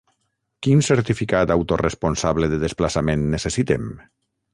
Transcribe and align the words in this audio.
Quin 0.67 0.79
certificat 0.85 1.53
autoresponsable 1.55 2.49
de 2.55 2.59
desplaçament 2.65 3.27
necessitem? 3.35 3.93